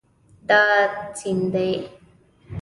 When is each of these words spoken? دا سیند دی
دا 0.49 0.63
سیند 1.17 1.43
دی 1.53 1.69